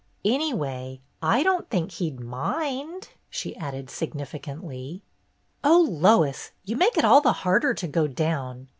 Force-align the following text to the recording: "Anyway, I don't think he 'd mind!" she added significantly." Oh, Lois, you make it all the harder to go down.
"Anyway, 0.25 0.99
I 1.21 1.43
don't 1.43 1.69
think 1.69 1.91
he 1.91 2.09
'd 2.09 2.19
mind!" 2.19 3.09
she 3.29 3.55
added 3.55 3.87
significantly." 3.91 5.03
Oh, 5.63 5.85
Lois, 5.87 6.49
you 6.65 6.75
make 6.75 6.97
it 6.97 7.05
all 7.05 7.21
the 7.21 7.31
harder 7.45 7.75
to 7.75 7.87
go 7.87 8.07
down. 8.07 8.69